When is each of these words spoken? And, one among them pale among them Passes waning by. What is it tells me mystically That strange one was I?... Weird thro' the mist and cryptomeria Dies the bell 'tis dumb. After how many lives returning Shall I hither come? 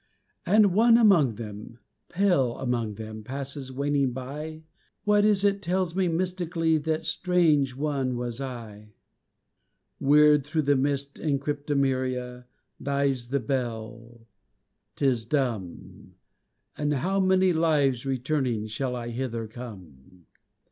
And, 0.47 0.73
one 0.73 0.97
among 0.97 1.35
them 1.35 1.77
pale 2.09 2.57
among 2.57 2.95
them 2.95 3.23
Passes 3.23 3.71
waning 3.71 4.13
by. 4.13 4.63
What 5.03 5.23
is 5.23 5.43
it 5.43 5.61
tells 5.61 5.95
me 5.95 6.07
mystically 6.07 6.79
That 6.79 7.05
strange 7.05 7.75
one 7.75 8.17
was 8.17 8.41
I?... 8.41 8.93
Weird 9.99 10.43
thro' 10.43 10.63
the 10.63 10.75
mist 10.75 11.19
and 11.19 11.39
cryptomeria 11.39 12.45
Dies 12.81 13.27
the 13.27 13.39
bell 13.39 14.21
'tis 14.95 15.23
dumb. 15.23 16.15
After 16.79 16.95
how 16.97 17.19
many 17.19 17.53
lives 17.53 18.03
returning 18.03 18.65
Shall 18.65 18.95
I 18.95 19.09
hither 19.09 19.47
come? 19.47 20.25